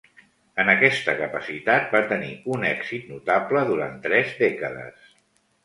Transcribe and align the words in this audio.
En 0.61 0.69
aquesta 0.71 1.13
capacitat, 1.19 1.85
va 1.97 2.01
tenir 2.13 2.33
un 2.55 2.67
èxit 2.71 3.07
notable 3.13 3.65
durant 3.71 4.03
tres 4.09 4.35
dècades. 4.43 5.17